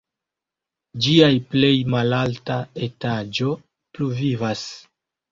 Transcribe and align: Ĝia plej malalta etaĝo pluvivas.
Ĝia 1.07 1.25
plej 1.51 1.67
malalta 1.93 2.55
etaĝo 2.87 3.51
pluvivas. 3.99 4.65